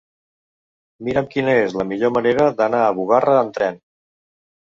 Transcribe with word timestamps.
Mira'm 1.09 1.27
quina 1.35 1.53
és 1.65 1.75
la 1.79 1.85
millor 1.89 2.13
manera 2.15 2.47
d'anar 2.63 2.79
a 2.87 2.95
Bugarra 3.01 3.37
amb 3.43 3.55
tren. 3.59 3.79